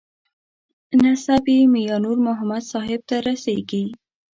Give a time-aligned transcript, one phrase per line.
[1.01, 3.83] نسب یې میانور محمد صاحب ته رسېږي.